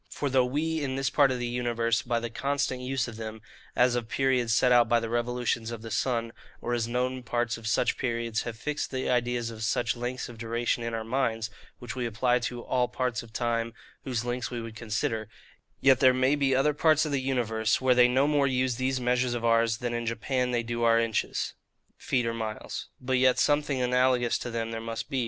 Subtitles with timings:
[0.09, 3.39] For, though we in this part of the universe, by the constant use of them,
[3.75, 7.55] as of periods set out by the revolutions of the sun, or as known parts
[7.55, 11.51] of such periods, have fixed the ideas of such lengths of duration in our minds,
[11.77, 15.29] which we apply to all parts of time whose lengths we would consider;
[15.81, 18.99] yet there may be other parts of the universe, where they no more use these
[18.99, 21.53] measures of ours, than in Japan they do our inches,
[21.95, 25.19] feet, or miles; but yet something analogous to them there must be.